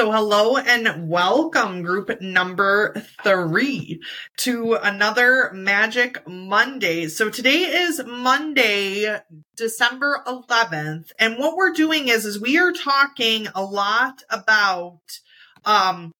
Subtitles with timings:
[0.00, 4.00] So, hello and welcome, group number three,
[4.38, 7.08] to another Magic Monday.
[7.08, 9.18] So, today is Monday,
[9.58, 15.02] December 11th, and what we're doing is, is we are talking a lot about
[15.66, 16.12] um,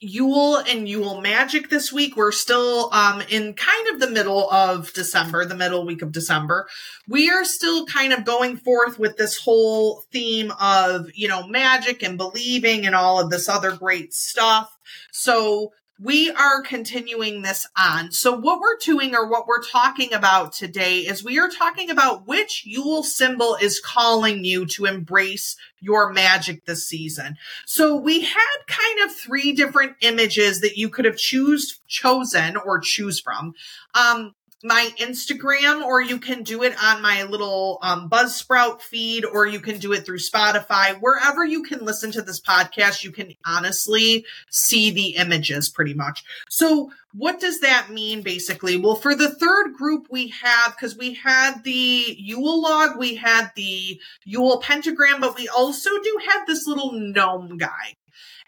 [0.00, 2.16] Yule and Yule Magic this week.
[2.16, 6.68] We're still um, in kind of the middle of December, the middle week of December.
[7.08, 12.02] We are still kind of going forth with this whole theme of, you know, magic
[12.02, 14.70] and believing and all of this other great stuff.
[15.10, 18.12] So we are continuing this on.
[18.12, 22.26] So what we're doing or what we're talking about today is we are talking about
[22.26, 27.36] which Yule symbol is calling you to embrace your magic this season.
[27.66, 32.78] So we had kind of three different images that you could have choose chosen or
[32.78, 33.54] choose from.
[33.94, 39.46] Um, my Instagram, or you can do it on my little um, Buzzsprout feed, or
[39.46, 40.98] you can do it through Spotify.
[41.00, 46.24] Wherever you can listen to this podcast, you can honestly see the images pretty much.
[46.48, 48.76] So, what does that mean basically?
[48.76, 53.50] Well, for the third group, we have because we had the Yule log, we had
[53.56, 57.96] the Yule pentagram, but we also do have this little gnome guy.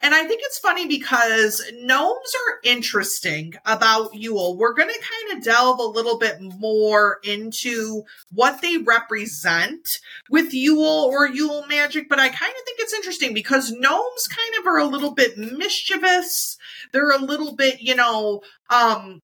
[0.03, 4.57] And I think it's funny because gnomes are interesting about Yule.
[4.57, 9.87] We're going to kind of delve a little bit more into what they represent
[10.31, 14.55] with Yule or Yule magic, but I kind of think it's interesting because gnomes kind
[14.59, 16.57] of are a little bit mischievous.
[16.93, 19.21] They're a little bit, you know, um,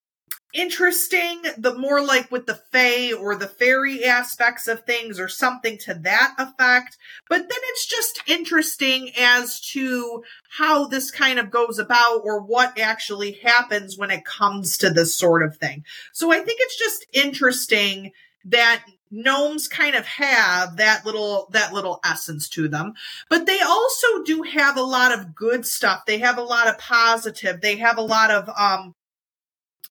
[0.57, 5.79] interesting, the more like with the fae or the fairy aspects of things or something
[5.79, 6.97] to that effect.
[7.29, 12.79] But then it's just interesting as to how this kind of goes about or what
[12.79, 15.85] actually happens when it comes to this sort of thing.
[16.13, 18.13] So I think it's just interesting
[18.47, 22.93] that gnomes kind of have that little that little essence to them
[23.31, 26.77] but they also do have a lot of good stuff they have a lot of
[26.77, 28.95] positive they have a lot of um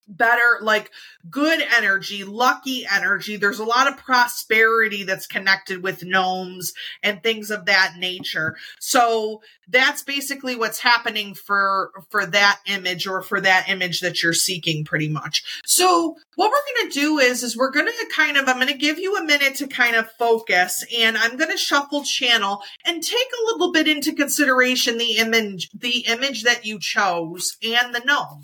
[0.08, 0.92] better, like
[1.30, 3.38] good energy, lucky energy.
[3.38, 6.74] There's a lot of prosperity that's connected with gnomes
[7.04, 8.56] and things of that nature.
[8.80, 14.34] So that's basically what's happening for, for that image or for that image that you're
[14.34, 15.44] seeking pretty much.
[15.66, 18.68] So what we're going to do is, is we're going to kind of, I'm going
[18.68, 22.62] to give you a minute to kind of focus and I'm going to shuffle channel
[22.86, 27.94] and take a little bit into consideration the image, the image that you chose and
[27.94, 28.44] the gnome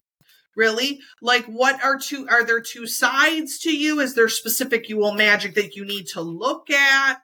[0.56, 1.00] really?
[1.22, 4.00] Like what are two are there two sides to you?
[4.00, 7.22] Is there specific Yule magic that you need to look at?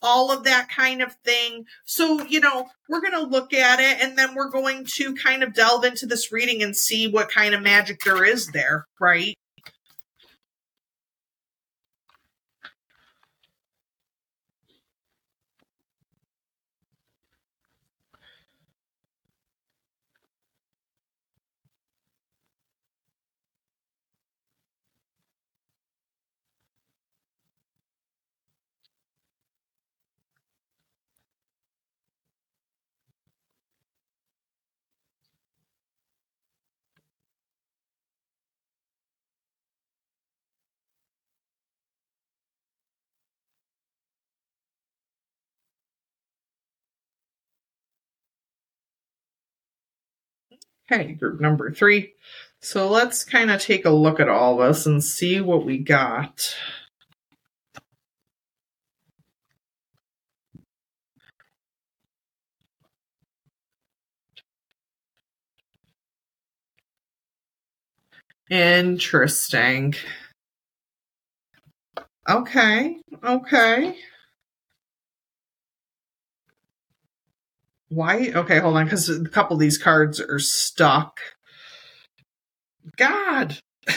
[0.00, 1.64] All of that kind of thing.
[1.84, 5.42] So you know we're going to look at it and then we're going to kind
[5.42, 9.34] of delve into this reading and see what kind of magic there is there right
[50.90, 52.14] Okay, group number three.
[52.60, 56.54] So let's kind of take a look at all this and see what we got.
[68.50, 69.94] Interesting.
[72.28, 73.96] Okay, okay.
[77.88, 78.30] Why?
[78.34, 81.20] Okay, hold on, because a couple of these cards are stuck.
[82.96, 83.58] God.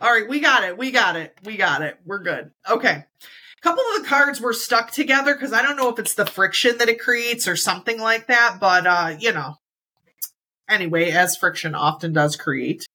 [0.00, 0.76] All right, we got it.
[0.76, 1.34] We got it.
[1.44, 1.98] We got it.
[2.04, 2.50] We're good.
[2.68, 2.90] Okay.
[2.90, 6.26] A couple of the cards were stuck together because I don't know if it's the
[6.26, 9.56] friction that it creates or something like that, but uh, you know.
[10.68, 12.86] Anyway, as friction often does create.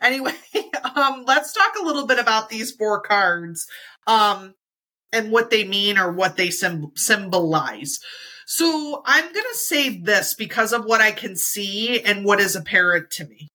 [0.00, 0.32] anyway,
[0.96, 3.68] um, let's talk a little bit about these four cards.
[4.06, 4.54] Um,
[5.12, 8.00] and what they mean or what they symbolize.
[8.52, 12.56] So I'm going to say this because of what I can see and what is
[12.56, 13.46] apparent to me.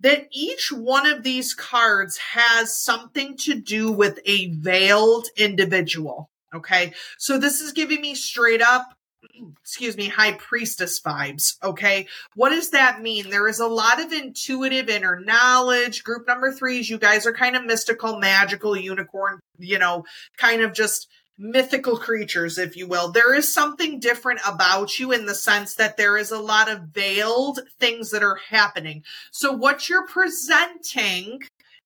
[0.00, 6.30] That each one of these cards has something to do with a veiled individual.
[6.54, 6.94] Okay.
[7.18, 8.94] So this is giving me straight up
[9.60, 11.62] excuse me, high priestess vibes.
[11.62, 12.06] Okay.
[12.34, 13.28] What does that mean?
[13.28, 16.02] There is a lot of intuitive inner knowledge.
[16.02, 20.06] Group number three is you guys are kind of mystical, magical, unicorn, you know,
[20.38, 23.10] kind of just mythical creatures, if you will.
[23.10, 26.88] There is something different about you in the sense that there is a lot of
[26.92, 29.02] veiled things that are happening.
[29.32, 31.40] So what you're presenting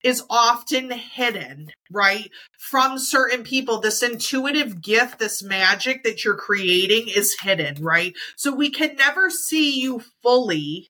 [0.04, 2.30] is often hidden, right?
[2.56, 8.14] From certain people, this intuitive gift, this magic that you're creating is hidden, right?
[8.36, 10.88] So we can never see you fully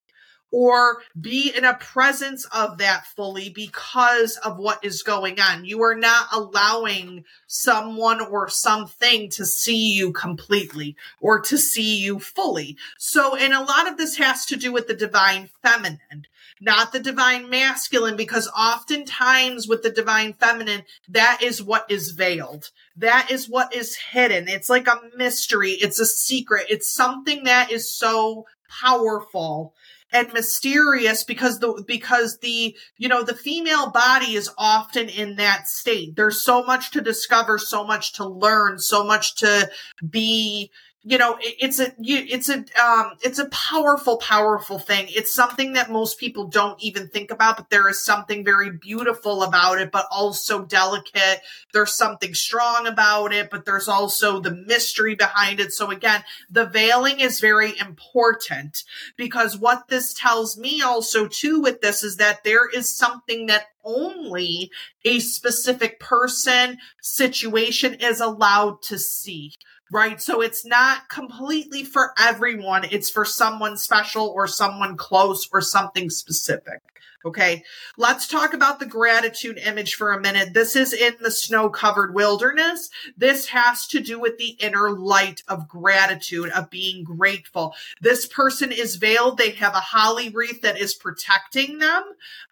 [0.51, 5.65] or be in a presence of that fully because of what is going on.
[5.65, 12.19] You are not allowing someone or something to see you completely or to see you
[12.19, 12.77] fully.
[12.99, 16.27] So, and a lot of this has to do with the divine feminine,
[16.61, 22.71] not the divine masculine, because oftentimes with the divine feminine, that is what is veiled.
[22.97, 24.49] That is what is hidden.
[24.49, 25.73] It's like a mystery.
[25.73, 26.67] It's a secret.
[26.69, 29.75] It's something that is so powerful
[30.13, 35.69] and mysterious because the because the you know the female body is often in that
[35.69, 36.17] state.
[36.17, 39.71] There's so much to discover so much to learn so much to
[40.09, 40.71] be
[41.05, 45.07] you know it's a it's a um it's a powerful powerful thing.
[45.09, 49.45] It's something that most people don't even think about but there is something very beautiful
[49.45, 51.41] about it but also delicate.
[51.73, 55.73] There's something strong about it but there's also the mystery behind it.
[55.73, 58.83] So again the veiling is very important
[59.17, 63.67] because what this tells me also too with this is that there is something that
[63.85, 64.71] only
[65.05, 69.53] a specific person situation is allowed to see
[69.91, 70.21] right?
[70.21, 72.85] So it's not completely for everyone.
[72.91, 76.83] It's for someone special or someone close or something specific.
[77.25, 77.65] Okay.
[77.97, 80.55] Let's talk about the gratitude image for a minute.
[80.55, 82.91] This is in the snow covered wilderness.
[83.17, 87.75] This has to do with the inner light of gratitude, of being grateful.
[88.01, 89.37] This person is veiled.
[89.37, 92.05] They have a holly wreath that is protecting them.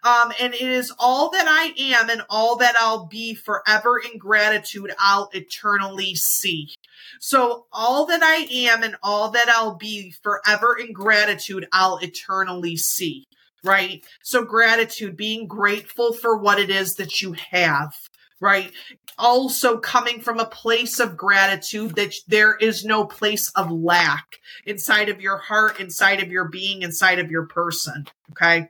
[0.03, 4.17] Um, and it is all that I am and all that I'll be forever in
[4.17, 4.91] gratitude.
[4.99, 6.75] I'll eternally see.
[7.19, 12.77] So all that I am and all that I'll be forever in gratitude, I'll eternally
[12.77, 13.25] see
[13.63, 14.05] right?
[14.23, 17.93] So gratitude, being grateful for what it is that you have,
[18.39, 18.71] right?
[19.17, 25.09] Also coming from a place of gratitude that there is no place of lack inside
[25.09, 28.69] of your heart, inside of your being, inside of your person, okay?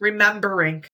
[0.00, 0.84] Remembering.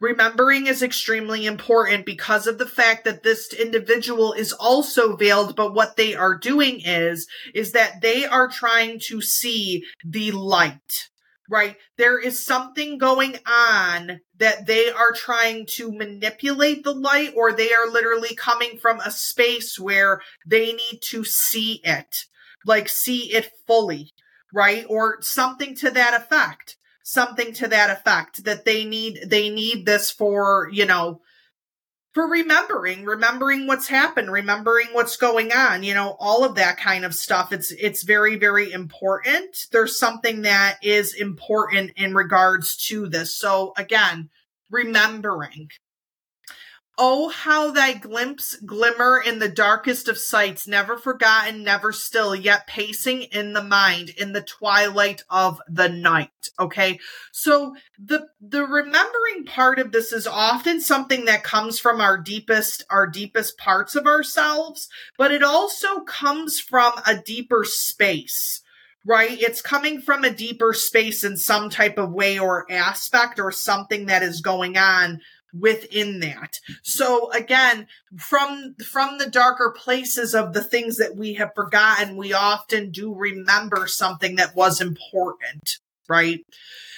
[0.00, 5.74] Remembering is extremely important because of the fact that this individual is also veiled, but
[5.74, 11.08] what they are doing is, is that they are trying to see the light
[11.48, 11.76] right?
[11.98, 17.72] There is something going on that they are trying to manipulate the light, or they
[17.72, 22.24] are literally coming from a space where they need to see it,
[22.64, 24.12] like see it fully,
[24.52, 24.86] right?
[24.88, 26.76] Or something to that effect.
[27.06, 31.20] Something to that effect that they need, they need this for, you know,
[32.14, 37.04] for remembering, remembering what's happened, remembering what's going on, you know, all of that kind
[37.04, 37.52] of stuff.
[37.52, 39.66] It's, it's very, very important.
[39.70, 43.36] There's something that is important in regards to this.
[43.36, 44.30] So again,
[44.70, 45.68] remembering,
[46.96, 52.68] Oh, how thy glimpse glimmer in the darkest of sights, never forgotten, never still, yet
[52.68, 56.30] pacing in the mind in the twilight of the night.
[56.60, 57.00] Okay.
[57.32, 62.84] So the, the remembering part of this is often something that comes from our deepest,
[62.90, 64.88] our deepest parts of ourselves,
[65.18, 68.60] but it also comes from a deeper space
[69.06, 69.38] right?
[69.38, 74.06] It's coming from a deeper space in some type of way or aspect or something
[74.06, 75.20] that is going on
[75.58, 76.58] within that.
[76.82, 82.32] So again, from from the darker places of the things that we have forgotten, we
[82.32, 86.40] often do remember something that was important, right?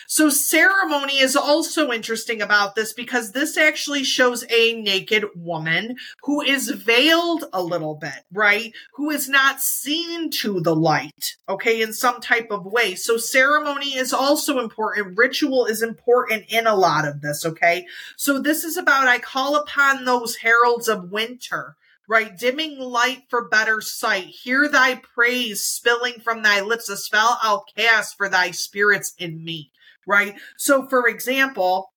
[0.08, 6.40] So ceremony is also interesting about this because this actually shows a naked woman who
[6.40, 8.72] is veiled a little bit, right?
[8.94, 12.94] Who is not seen to the light, okay, in some type of way.
[12.94, 15.18] So ceremony is also important.
[15.18, 17.86] Ritual is important in a lot of this, okay?
[18.16, 21.76] So this is about I call upon those heralds of winter
[22.08, 22.38] right?
[22.38, 24.26] Dimming light for better sight.
[24.26, 29.44] Hear thy praise spilling from thy lips, a spell I'll cast for thy spirits in
[29.44, 29.72] me
[30.06, 30.34] right?
[30.56, 31.90] So, for example,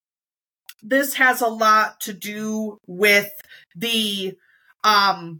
[0.81, 3.31] this has a lot to do with
[3.75, 4.33] the
[4.83, 5.39] um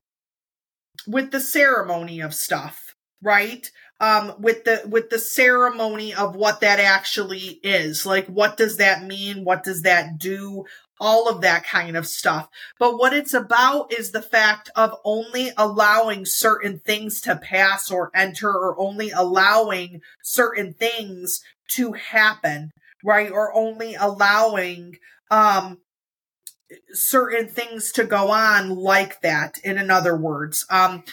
[1.07, 3.69] with the ceremony of stuff, right?
[3.99, 8.05] Um with the with the ceremony of what that actually is.
[8.05, 9.45] Like what does that mean?
[9.45, 10.65] What does that do?
[11.01, 12.49] All of that kind of stuff.
[12.77, 18.11] But what it's about is the fact of only allowing certain things to pass or
[18.13, 21.41] enter or only allowing certain things
[21.75, 22.71] to happen,
[23.03, 23.31] right?
[23.31, 24.97] Or only allowing,
[25.31, 25.79] um,
[26.91, 31.03] certain things to go on like that in other words um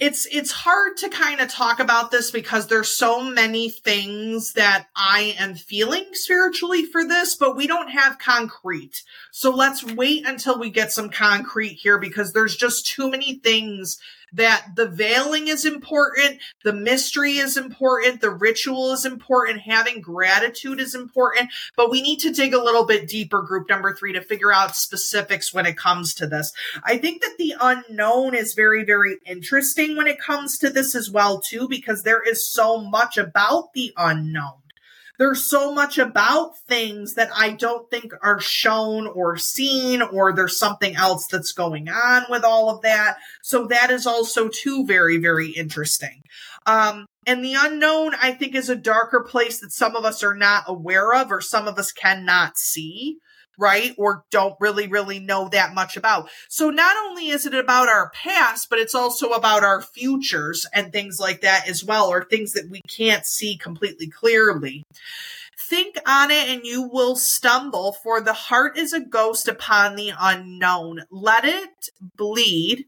[0.00, 4.86] it's it's hard to kind of talk about this because there's so many things that
[4.96, 9.02] I am feeling spiritually for this, but we don't have concrete.
[9.30, 13.98] So let's wait until we get some concrete here because there's just too many things
[14.32, 20.80] that the veiling is important, the mystery is important, the ritual is important, having gratitude
[20.80, 24.20] is important, but we need to dig a little bit deeper, group number three, to
[24.20, 26.52] figure out specifics when it comes to this.
[26.82, 31.10] I think that the unknown is very, very interesting when it comes to this as
[31.10, 34.63] well, too, because there is so much about the unknown.
[35.18, 40.58] There's so much about things that I don't think are shown or seen, or there's
[40.58, 43.16] something else that's going on with all of that.
[43.42, 46.22] So that is also too very, very interesting.
[46.66, 50.34] Um, and the unknown, I think, is a darker place that some of us are
[50.34, 53.18] not aware of or some of us cannot see
[53.58, 53.94] right?
[53.98, 56.28] Or don't really, really know that much about.
[56.48, 60.92] So not only is it about our past, but it's also about our futures and
[60.92, 64.84] things like that as well, or things that we can't see completely clearly.
[65.58, 70.12] Think on it and you will stumble, for the heart is a ghost upon the
[70.18, 71.02] unknown.
[71.10, 72.86] Let it bleed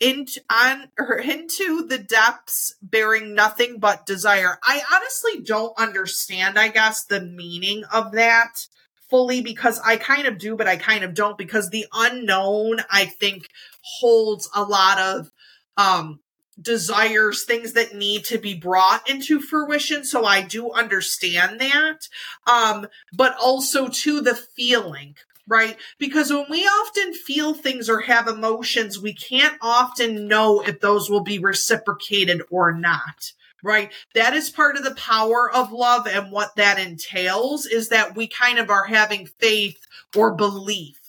[0.00, 4.58] into on or into the depths bearing nothing but desire.
[4.62, 8.66] I honestly don't understand, I guess, the meaning of that
[9.08, 13.06] fully because I kind of do, but I kind of don't because the unknown, I
[13.06, 13.48] think,
[13.82, 15.30] holds a lot of
[15.76, 16.20] um,
[16.60, 20.04] desires, things that need to be brought into fruition.
[20.04, 22.08] So I do understand that.
[22.46, 25.76] Um, but also to the feeling, right?
[25.98, 31.08] Because when we often feel things or have emotions, we can't often know if those
[31.08, 33.32] will be reciprocated or not
[33.66, 33.92] right?
[34.14, 36.06] That is part of the power of love.
[36.06, 39.84] And what that entails is that we kind of are having faith
[40.16, 41.00] or belief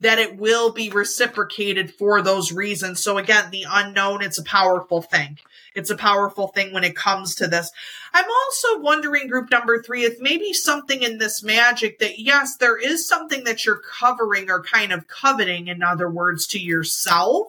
[0.00, 3.02] that it will be reciprocated for those reasons.
[3.02, 5.38] So again, the unknown, it's a powerful thing.
[5.74, 7.70] It's a powerful thing when it comes to this.
[8.12, 12.76] I'm also wondering, group number three, if maybe something in this magic that, yes, there
[12.76, 17.48] is something that you're covering or kind of coveting, in other words, to yourself.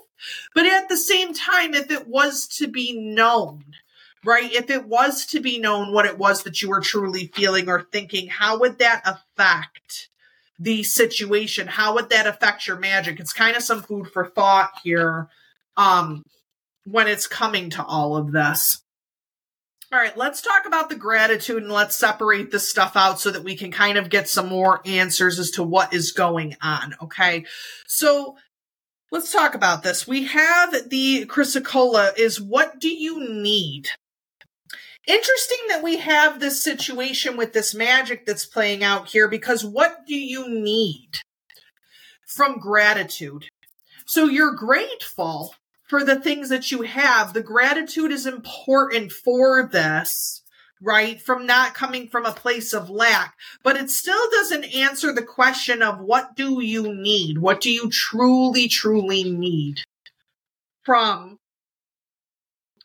[0.53, 3.65] But at the same time, if it was to be known,
[4.25, 4.51] right?
[4.51, 7.87] If it was to be known what it was that you were truly feeling or
[7.91, 10.09] thinking, how would that affect
[10.59, 11.67] the situation?
[11.67, 13.19] How would that affect your magic?
[13.19, 15.29] It's kind of some food for thought here
[15.77, 16.23] um,
[16.85, 18.81] when it's coming to all of this.
[19.93, 23.43] All right, let's talk about the gratitude and let's separate this stuff out so that
[23.43, 26.95] we can kind of get some more answers as to what is going on.
[27.03, 27.45] Okay.
[27.85, 28.35] So
[29.11, 30.07] let's talk about this.
[30.07, 33.89] We have the chrysocolla is what do you need?
[35.07, 40.05] Interesting that we have this situation with this magic that's playing out here because what
[40.07, 41.09] do you need
[42.25, 43.45] from gratitude?
[44.07, 45.53] So you're grateful
[45.87, 47.33] for the things that you have.
[47.33, 50.41] The gratitude is important for this,
[50.81, 51.21] right?
[51.21, 55.83] From not coming from a place of lack, but it still doesn't answer the question
[55.83, 57.37] of what do you need?
[57.37, 59.81] What do you truly, truly need
[60.83, 61.39] from,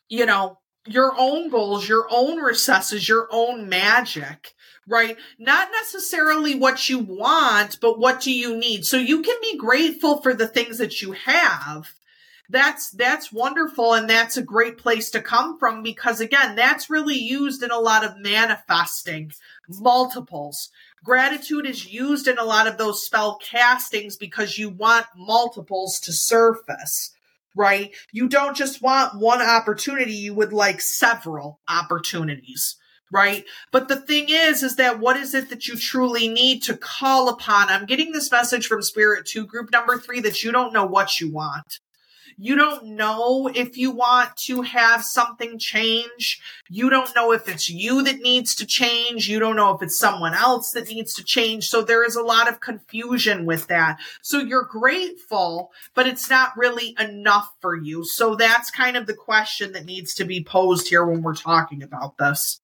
[0.08, 4.54] you know, your own goals, your own recesses, your own magic,
[4.87, 5.16] right?
[5.38, 8.84] Not necessarily what you want, but what do you need?
[8.87, 11.92] So you can be grateful for the things that you have.
[12.49, 13.94] That's, that's wonderful.
[13.94, 17.78] And that's a great place to come from because again, that's really used in a
[17.78, 19.32] lot of manifesting
[19.68, 20.70] multiples.
[21.04, 26.12] Gratitude is used in a lot of those spell castings because you want multiples to
[26.12, 27.12] surface
[27.57, 27.95] right?
[28.12, 32.76] You don't just want one opportunity, you would like several opportunities,
[33.12, 33.45] right?
[33.73, 37.28] But the thing is, is that what is it that you truly need to call
[37.28, 37.69] upon?
[37.69, 41.21] I'm getting this message from Spirit 2 group number three that you don't know what
[41.21, 41.80] you want.
[42.42, 46.40] You don't know if you want to have something change.
[46.70, 49.28] You don't know if it's you that needs to change.
[49.28, 51.68] You don't know if it's someone else that needs to change.
[51.68, 53.99] So there is a lot of confusion with that.
[54.23, 58.06] So you're grateful, but it's not really enough for you.
[58.06, 61.82] So that's kind of the question that needs to be posed here when we're talking
[61.82, 62.62] about this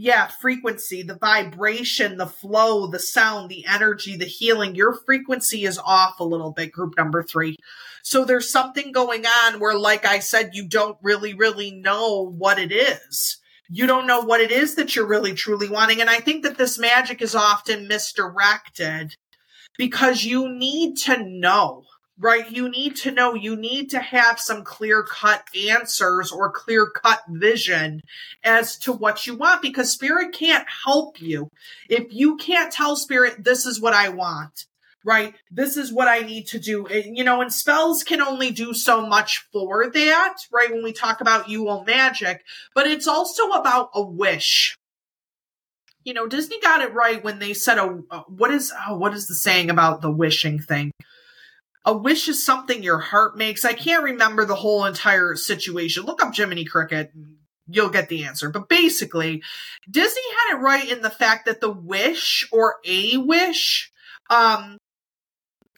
[0.00, 5.76] yeah, frequency, the vibration, the flow, the sound, the energy, the healing, your frequency is
[5.84, 7.56] off a little bit, group number three.
[8.04, 12.60] So there's something going on where, like I said, you don't really, really know what
[12.60, 13.38] it is.
[13.68, 16.00] You don't know what it is that you're really, truly wanting.
[16.00, 19.16] And I think that this magic is often misdirected
[19.76, 21.82] because you need to know
[22.18, 22.50] right?
[22.50, 27.20] You need to know, you need to have some clear cut answers or clear cut
[27.28, 28.00] vision
[28.42, 31.48] as to what you want because spirit can't help you.
[31.88, 34.66] If you can't tell spirit, this is what I want,
[35.04, 35.34] right?
[35.50, 36.86] This is what I need to do.
[36.90, 40.72] You know, and spells can only do so much for that, right?
[40.72, 42.42] When we talk about you Yule magic,
[42.74, 44.76] but it's also about a wish.
[46.04, 47.86] You know, Disney got it right when they said, "A
[48.28, 50.90] what is oh, what is the saying about the wishing thing?"
[51.84, 53.64] A wish is something your heart makes.
[53.64, 56.04] I can't remember the whole entire situation.
[56.04, 57.12] Look up Jiminy Cricket
[57.68, 58.50] you'll get the answer.
[58.50, 59.42] But basically,
[59.88, 63.92] Disney had it right in the fact that the wish or a wish
[64.30, 64.78] um,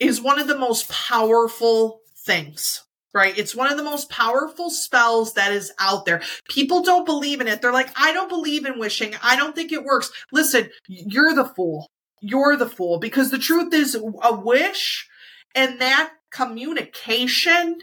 [0.01, 2.85] is one of the most powerful things.
[3.13, 3.37] Right?
[3.37, 6.23] It's one of the most powerful spells that is out there.
[6.49, 7.61] People don't believe in it.
[7.61, 9.17] They're like, I don't believe in wishing.
[9.21, 10.13] I don't think it works.
[10.31, 11.89] Listen, you're the fool.
[12.21, 15.10] You're the fool because the truth is a wish
[15.55, 17.81] and that communication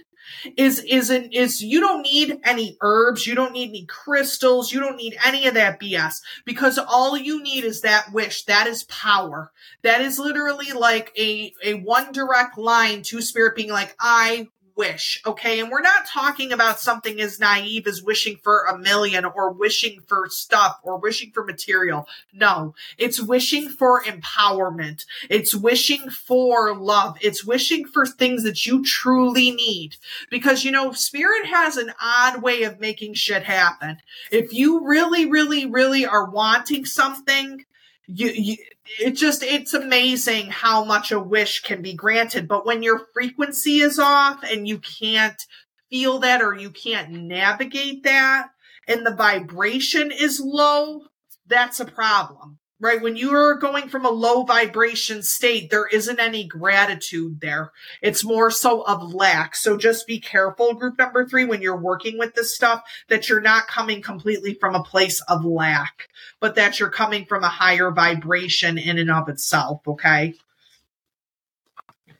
[0.57, 4.79] is is an is you don't need any herbs, you don't need any crystals, you
[4.79, 8.43] don't need any of that BS because all you need is that wish.
[8.45, 9.51] That is power.
[9.83, 15.21] That is literally like a a one direct line to spirit being like I wish,
[15.25, 15.59] okay?
[15.59, 20.01] And we're not talking about something as naive as wishing for a million or wishing
[20.07, 22.07] for stuff or wishing for material.
[22.31, 25.05] No, it's wishing for empowerment.
[25.29, 27.17] It's wishing for love.
[27.21, 29.95] It's wishing for things that you truly need.
[30.29, 33.97] Because, you know, spirit has an odd way of making shit happen.
[34.31, 37.65] If you really, really, really are wanting something,
[38.07, 38.57] you, you
[38.99, 43.79] it just it's amazing how much a wish can be granted but when your frequency
[43.79, 45.41] is off and you can't
[45.89, 48.47] feel that or you can't navigate that
[48.87, 51.01] and the vibration is low
[51.47, 53.01] that's a problem right?
[53.01, 57.71] When you are going from a low vibration state, there isn't any gratitude there.
[58.01, 59.55] It's more so of lack.
[59.55, 63.41] So just be careful, group number three, when you're working with this stuff, that you're
[63.41, 67.91] not coming completely from a place of lack, but that you're coming from a higher
[67.91, 70.35] vibration in and of itself, okay?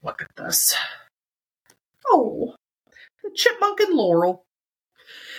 [0.02, 0.76] Look at this.
[2.08, 2.56] Oh,
[3.24, 4.46] the chipmunk and laurel.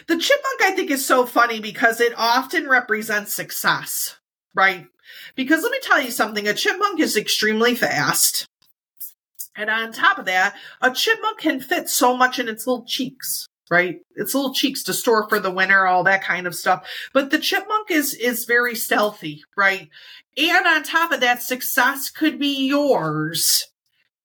[0.06, 4.17] The chipmunk, I think, is so funny because it often represents success,
[4.54, 4.86] right?
[5.34, 8.46] Because let me tell you something a chipmunk is extremely fast.
[9.56, 13.48] And on top of that, a chipmunk can fit so much in its little cheeks,
[13.70, 13.98] right?
[14.14, 16.88] Its little cheeks to store for the winter, all that kind of stuff.
[17.12, 19.88] But the chipmunk is is very stealthy, right?
[20.36, 23.66] And on top of that, success could be yours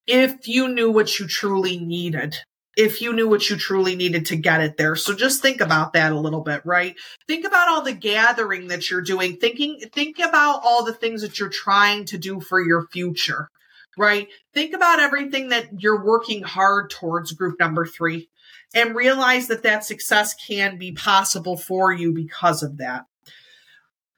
[0.06, 2.38] if you knew what you truly needed
[2.76, 4.96] if you knew what you truly needed to get it there.
[4.96, 6.96] So just think about that a little bit, right?
[7.28, 11.40] Think about all the gathering that you're doing, thinking, think about all the things that
[11.40, 13.50] you're trying to do for your future,
[13.98, 14.28] right?
[14.54, 18.30] Think about everything that you're working hard towards group number three
[18.74, 23.06] and realize that that success can be possible for you because of that.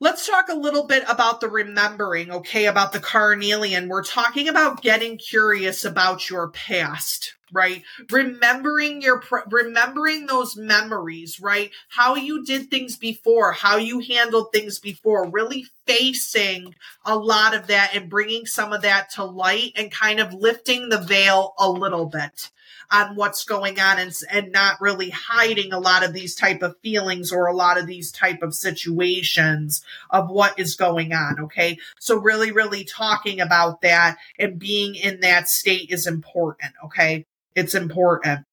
[0.02, 3.88] Let's talk a little bit about the remembering, okay, about the carnelian.
[3.88, 7.82] We're talking about getting curious about your past, right?
[8.12, 11.72] Remembering your, remembering those memories, right?
[11.88, 17.68] How you did things before, how you handled things before, really facing a lot of
[17.68, 21.70] that and bringing some of that to light and kind of lifting the veil a
[21.70, 22.52] little bit
[22.92, 26.78] on what's going on and, and not really hiding a lot of these type of
[26.82, 31.40] feelings or a lot of these type of situations of what is going on.
[31.40, 31.78] Okay.
[32.00, 36.74] So really, really talking about that and being in that state is important.
[36.86, 37.26] Okay.
[37.56, 38.46] It's important.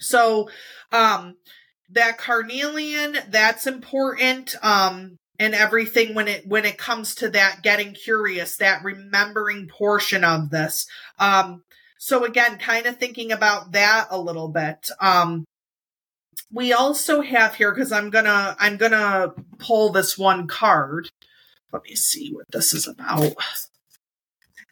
[0.00, 0.48] So,
[0.92, 1.36] um,
[1.90, 4.54] that carnelian, that's important.
[4.62, 10.24] Um, and everything when it when it comes to that getting curious that remembering portion
[10.24, 10.86] of this
[11.18, 11.62] um
[11.98, 14.88] so again, kind of thinking about that a little bit.
[15.00, 15.44] Um,
[16.52, 21.10] we also have here because I'm gonna I'm gonna pull this one card.
[21.72, 23.34] Let me see what this is about.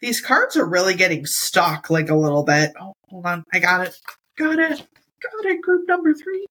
[0.01, 2.71] These cards are really getting stuck like a little bit.
[2.79, 3.97] Oh, hold on, I got it,
[4.37, 5.61] got it, got it.
[5.61, 6.45] Group number three.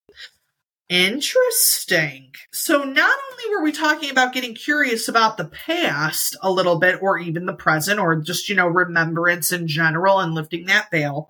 [0.89, 2.31] Interesting.
[2.53, 7.03] So not only were we talking about getting curious about the past a little bit,
[7.03, 11.29] or even the present, or just, you know, remembrance in general and lifting that veil,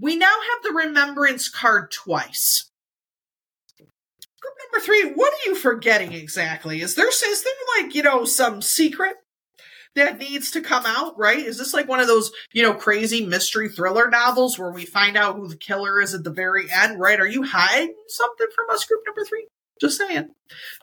[0.00, 2.68] we now have the remembrance card twice.
[3.78, 6.80] Group number three, what are you forgetting exactly?
[6.80, 9.16] Is there, is there like, you know, some secret
[9.94, 11.38] that needs to come out, right?
[11.38, 15.16] Is this like one of those, you know, crazy mystery thriller novels where we find
[15.16, 17.20] out who the killer is at the very end, right?
[17.20, 19.46] Are you hiding something from us, group number three?
[19.80, 20.28] Just saying.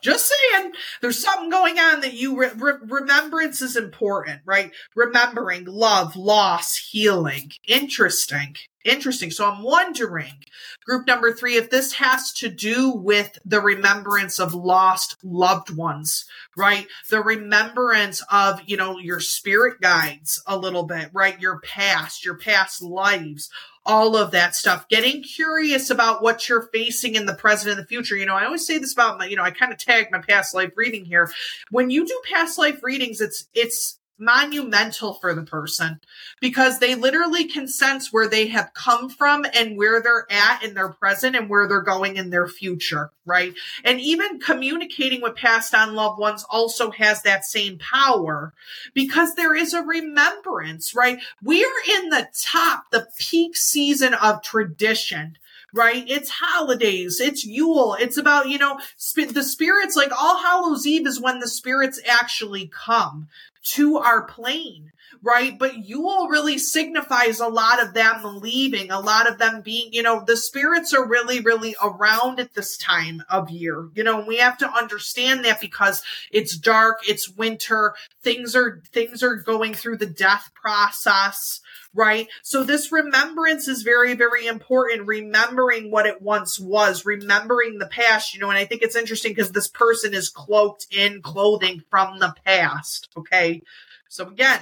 [0.02, 0.72] Just saying.
[1.00, 4.72] There's something going on that you re- re- remembrance is important, right?
[4.96, 7.52] Remembering love, loss, healing.
[7.68, 8.56] Interesting.
[8.88, 9.30] Interesting.
[9.30, 10.44] So I'm wondering,
[10.84, 16.24] group number three, if this has to do with the remembrance of lost loved ones,
[16.56, 16.86] right?
[17.10, 21.40] The remembrance of, you know, your spirit guides a little bit, right?
[21.40, 23.50] Your past, your past lives,
[23.84, 27.86] all of that stuff, getting curious about what you're facing in the present and the
[27.86, 28.16] future.
[28.16, 30.20] You know, I always say this about my, you know, I kind of tag my
[30.20, 31.30] past life reading here.
[31.70, 36.00] When you do past life readings, it's, it's, monumental for the person
[36.40, 40.74] because they literally can sense where they have come from and where they're at in
[40.74, 43.54] their present and where they're going in their future, right?
[43.84, 48.52] And even communicating with passed on loved ones also has that same power
[48.94, 51.18] because there is a remembrance, right?
[51.42, 55.36] We are in the top, the peak season of tradition
[55.74, 56.04] right?
[56.08, 61.06] It's holidays, it's Yule, it's about, you know, sp- the spirits, like All Hallows Eve
[61.06, 63.28] is when the spirits actually come
[63.62, 65.58] to our plane, right?
[65.58, 70.02] But Yule really signifies a lot of them leaving, a lot of them being, you
[70.02, 73.88] know, the spirits are really, really around at this time of year.
[73.94, 79.22] You know, we have to understand that because it's dark, it's winter, things are, things
[79.22, 81.60] are going through the death process,
[81.94, 82.28] right?
[82.42, 85.06] So this remembrance is very, very important.
[85.06, 89.32] Remembering what it once was, remembering the past, you know, and I think it's interesting
[89.32, 93.08] because this person is cloaked in clothing from the past.
[93.16, 93.62] Okay.
[94.08, 94.60] So again,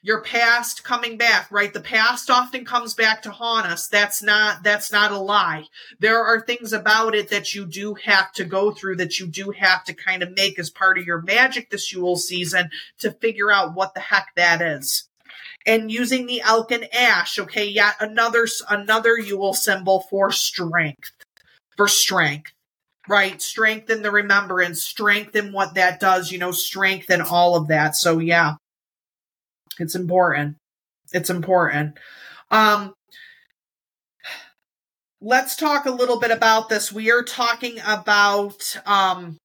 [0.00, 1.72] your past coming back, right?
[1.72, 3.88] The past often comes back to haunt us.
[3.88, 5.64] That's not, that's not a lie.
[5.98, 9.50] There are things about it that you do have to go through that you do
[9.50, 13.50] have to kind of make as part of your magic this Yule season to figure
[13.50, 15.08] out what the heck that is
[15.68, 17.38] and using the elk and ash.
[17.38, 21.12] Okay, yet another another Yule symbol for strength.
[21.76, 22.52] For strength.
[23.06, 27.94] Right, Strength strengthen the remembrance, strengthen what that does, you know, strengthen all of that.
[27.94, 28.56] So yeah.
[29.78, 30.56] It's important.
[31.12, 31.98] It's important.
[32.50, 32.94] Um
[35.20, 36.92] let's talk a little bit about this.
[36.92, 39.36] We are talking about um